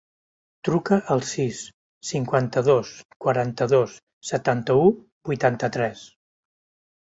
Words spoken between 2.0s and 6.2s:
cinquanta-dos, quaranta-dos, setanta-u, vuitanta-tres.